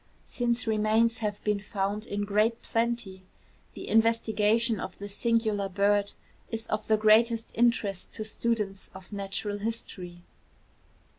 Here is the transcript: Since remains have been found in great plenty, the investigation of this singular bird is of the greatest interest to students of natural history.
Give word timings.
Since 0.25 0.65
remains 0.65 1.19
have 1.19 1.43
been 1.43 1.59
found 1.59 2.07
in 2.07 2.23
great 2.25 2.63
plenty, 2.63 3.21
the 3.75 3.87
investigation 3.87 4.79
of 4.79 4.97
this 4.97 5.15
singular 5.15 5.69
bird 5.69 6.13
is 6.49 6.65
of 6.65 6.87
the 6.87 6.97
greatest 6.97 7.51
interest 7.53 8.11
to 8.13 8.25
students 8.25 8.89
of 8.95 9.13
natural 9.13 9.59
history. 9.59 10.23